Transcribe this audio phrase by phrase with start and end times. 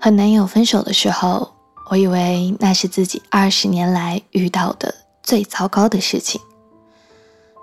[0.00, 1.52] 和男友分手的时候，
[1.90, 6.40] 我以为那是自己二十年来遇到的最糟糕的事情。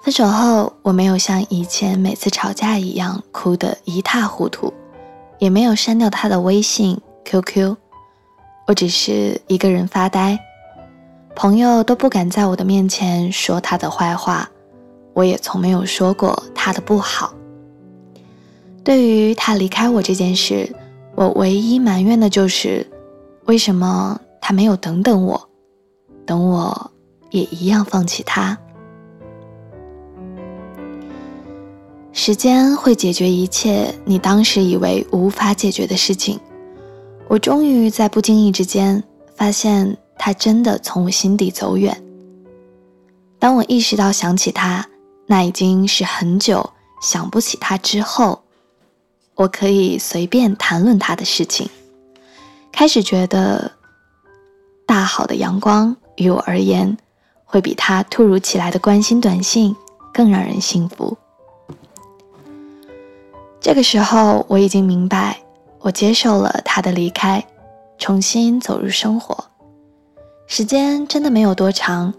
[0.03, 4.71] 分手后，我没有像以前每次吵架一样哭得一塌糊涂，
[5.39, 7.75] 也没有删掉他的微信、QQ，
[8.67, 10.37] 我只是一个人发呆。
[11.35, 14.47] 朋友都不敢在我的面前说他的坏话，
[15.13, 17.33] 我也从没有说过他的不好。
[18.83, 20.73] 对于他离开我这件事，
[21.17, 22.85] 我唯一埋怨的就是，
[23.45, 25.49] 为什么他没有等等我，
[26.27, 26.91] 等我
[27.31, 28.55] 也一样放弃他。
[32.11, 36.39] 时间会解决一切你当时以为无法解决的事情。
[37.27, 39.03] 我终于在不经意之间
[39.35, 41.99] 发现，他真的从我心底走远。
[43.39, 44.87] 当我意识到想起他，
[45.25, 46.69] 那已经是很久
[47.01, 48.39] 想不起他之后。
[49.37, 51.69] 我可以随便谈论他的事情，
[52.71, 53.71] 开始觉得
[54.83, 56.97] 大好的阳光于我而言，
[57.45, 59.75] 会比他突如其来的关心短信
[60.11, 61.15] 更让人幸福。
[63.61, 65.39] 这个时候，我已经明白，
[65.81, 67.45] 我接受了他的离开，
[67.99, 69.37] 重新走入生活。
[70.47, 72.11] 时间真的没有多长，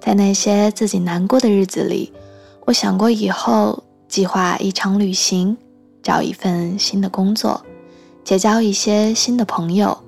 [0.00, 2.12] 在那些自己难过的日子里，
[2.64, 5.56] 我想过以后计划一场旅行。
[6.06, 7.60] 找一份新的工作，
[8.22, 9.98] 结交一些新的朋友。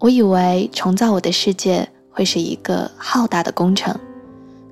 [0.00, 3.96] 我以为重造我的世界会是一个浩大的工程，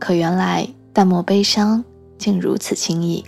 [0.01, 1.85] 可原来淡漠悲伤
[2.19, 3.25] 竟如此轻易。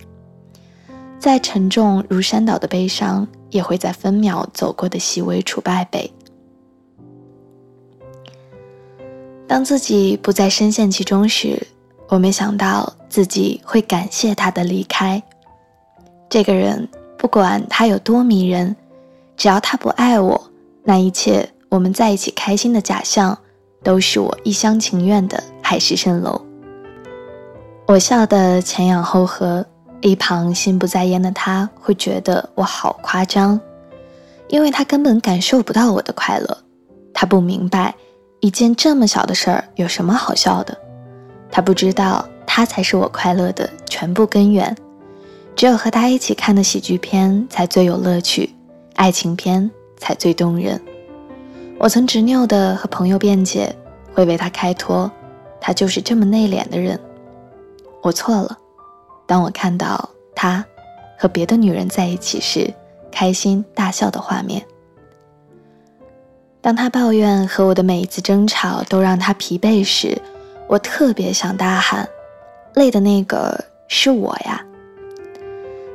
[1.21, 6.13] 再沉重如山倒的悲伤，也会在分秒走过的细微处败北。
[9.47, 11.65] 当自己不再深陷其中时，
[12.09, 15.23] 我没想到自己会感谢他的离开。
[16.29, 16.89] 这个人。
[17.23, 18.75] 不管他有多迷人，
[19.37, 20.51] 只要他不爱我，
[20.83, 23.39] 那一切我们在一起开心的假象，
[23.85, 26.45] 都是我一厢情愿的海市蜃楼。
[27.87, 29.65] 我笑得前仰后合，
[30.01, 33.59] 一旁心不在焉的他会觉得我好夸张，
[34.49, 36.59] 因为他根本感受不到我的快乐。
[37.15, 37.95] 他不明白
[38.41, 40.77] 一件这么小的事儿有什么好笑的，
[41.53, 44.77] 他不知道他才是我快乐的全部根源。
[45.63, 48.53] 只有和他一起看的喜剧片才最有乐趣，
[48.97, 50.83] 爱情片才最动人。
[51.79, 53.73] 我曾执拗地和朋友辩解，
[54.13, 55.09] 会为他开脱，
[55.61, 56.99] 他就是这么内敛的人。
[58.03, 58.59] 我错了。
[59.25, 60.65] 当我看到他
[61.17, 62.69] 和别的女人在一起时，
[63.13, 64.61] 开心大笑的画面；
[66.61, 70.21] 当他抱怨和我的每一次争吵都让他疲惫时，
[70.67, 72.09] 我特别想大喊
[72.75, 74.61] ：“累的那个是我呀！”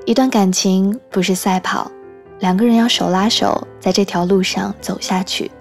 [0.07, 1.91] 一段感情不是赛跑，
[2.39, 5.51] 两个人要手拉手在这条路上走下去。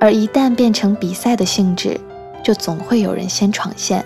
[0.00, 1.96] 而一旦变成比赛的性质，
[2.42, 4.04] 就总会有人先闯线，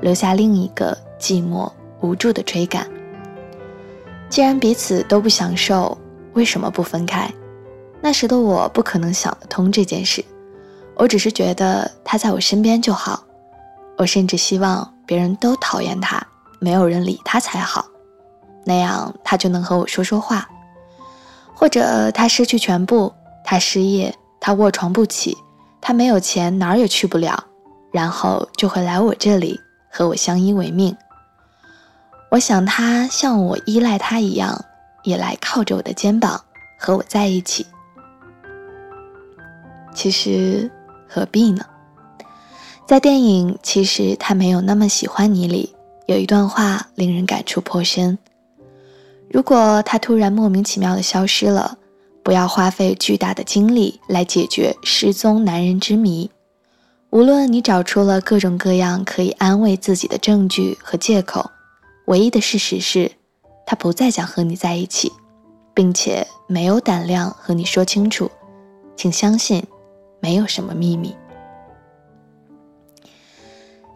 [0.00, 1.70] 留下另一个寂寞
[2.00, 2.88] 无助的追赶。
[4.30, 5.98] 既然彼此都不享受，
[6.32, 7.30] 为什么不分开？
[8.00, 10.24] 那时的我不可能想得通这件事，
[10.94, 13.22] 我只是觉得他在我身边就好。
[13.98, 16.26] 我甚至希望别人都讨厌他，
[16.58, 17.84] 没有人理他才好。
[18.64, 20.48] 那样他就能和我说说话，
[21.54, 23.12] 或者他失去全部，
[23.44, 25.36] 他失业，他卧床不起，
[25.80, 27.44] 他没有钱，哪儿也去不了，
[27.92, 29.60] 然后就会来我这里
[29.90, 30.96] 和我相依为命。
[32.30, 34.64] 我想他像我依赖他一样，
[35.04, 36.42] 也来靠着我的肩膀
[36.78, 37.64] 和我在一起。
[39.94, 40.68] 其实
[41.08, 41.64] 何必呢？
[42.86, 45.74] 在电影《其实他没有那么喜欢你》里，
[46.06, 48.18] 有一段话令人感触颇深。
[49.34, 51.76] 如果他突然莫名其妙的消失了，
[52.22, 56.30] 不要花费巨大的精力来解决失踪男人之谜。
[57.10, 61.50] 无论你找出了各种各样可以安慰自己的证据和借口，
[62.04, 63.10] 唯一的事实是，
[63.66, 65.10] 他不再想和你在一起，
[65.74, 68.30] 并且没有胆量和你说清楚。
[68.94, 69.60] 请相信，
[70.20, 71.12] 没有什么秘密。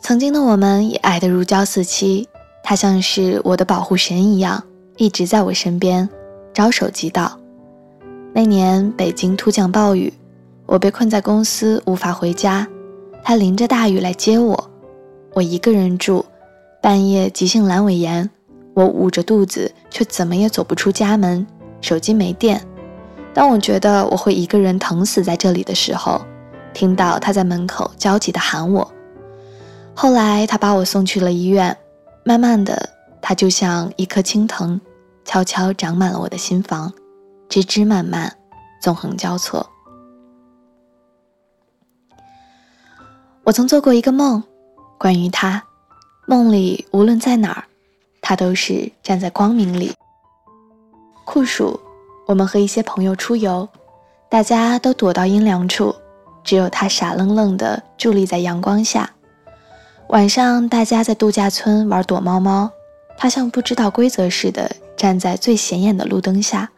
[0.00, 2.28] 曾经的我们也爱得如胶似漆，
[2.64, 4.64] 他像是我的保护神一样。
[4.98, 6.08] 一直在我身边，
[6.52, 7.38] 招手即到。
[8.34, 10.12] 那年北京突降暴雨，
[10.66, 12.66] 我被困在公司无法回家，
[13.22, 14.70] 他淋着大雨来接我。
[15.34, 16.24] 我一个人住，
[16.82, 18.28] 半夜急性阑尾炎，
[18.74, 21.46] 我捂着肚子却怎么也走不出家门，
[21.80, 22.60] 手机没电。
[23.32, 26.20] 当我觉得我会一个人疼死在这里的时候，
[26.74, 28.90] 听到他在门口焦急地喊我。
[29.94, 31.76] 后来他把我送去了医院，
[32.24, 32.88] 慢慢的，
[33.22, 34.80] 他就像一颗青藤。
[35.28, 36.90] 悄悄长满了我的心房
[37.50, 38.34] 枝枝蔓蔓
[38.80, 39.68] 纵横交错。
[43.44, 44.42] 我曾做过一个梦
[44.96, 45.62] 关于他
[46.26, 47.64] 梦里无论在哪儿
[48.22, 49.92] 他都是站在光明里。
[51.26, 51.78] 酷暑
[52.26, 53.68] 我们和一些朋友出游
[54.30, 55.94] 大家都躲到阴凉处
[56.42, 59.10] 只有他傻愣愣的伫立在阳光下。
[60.08, 62.70] 晚上大家在度假村玩躲猫猫
[63.20, 66.70] 他像不知道规则似的站在最显眼的路灯下。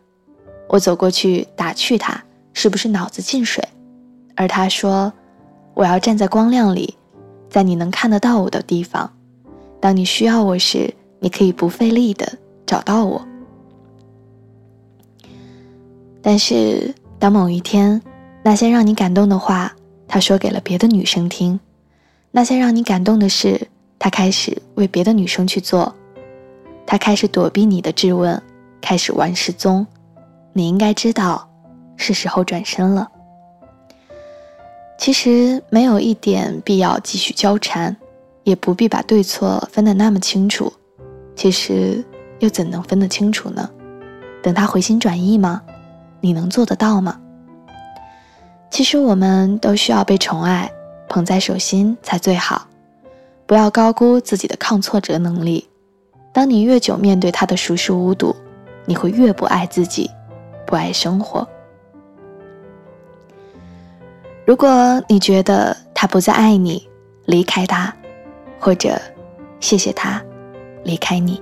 [0.69, 2.19] 我走过去打趣他
[2.55, 3.63] 是不是脑子进水，
[4.35, 5.13] 而他说
[5.75, 6.97] ：“我要站在光亮里，
[7.51, 9.13] 在你能看得到我的地方。
[9.81, 12.27] 当你需要我时，你可以不费力的
[12.65, 13.23] 找到我。”
[16.23, 18.01] 但是，当某一天，
[18.43, 19.71] 那些让你感动的话，
[20.09, 21.61] 他说给了别的女生听；
[22.31, 25.95] 那些让你感动的事，他开始为别的女生去做。
[26.91, 28.43] 他开始躲避你的质问，
[28.81, 29.87] 开始玩失踪。
[30.53, 31.49] 你应该知道，
[31.97, 33.09] 是时候转身了。
[34.99, 37.97] 其实没有一点必要继续纠缠，
[38.43, 40.73] 也不必把对错分得那么清楚。
[41.37, 42.05] 其实
[42.41, 43.71] 又怎能分得清楚呢？
[44.43, 45.63] 等他回心转意吗？
[46.21, 47.21] 你能做得到吗？
[48.69, 50.69] 其实我们都需要被宠爱，
[51.09, 52.67] 捧在手心才最好。
[53.47, 55.70] 不要高估自己的抗挫折能力。
[56.33, 58.35] 当你越久面对他的熟视无睹，
[58.85, 60.11] 你会越不爱自己，
[60.67, 61.47] 不爱生活。
[64.45, 66.89] 如果你觉得他不再爱你，
[67.27, 67.95] 离开他，
[68.59, 69.01] 或者
[69.61, 70.23] 谢谢他
[70.85, 71.41] 离开你。